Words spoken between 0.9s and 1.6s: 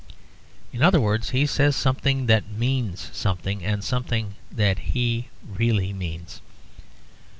words, he